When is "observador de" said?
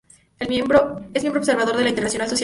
1.35-1.83